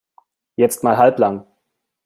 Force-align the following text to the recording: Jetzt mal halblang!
Jetzt 0.55 0.81
mal 0.83 0.97
halblang! 0.97 1.45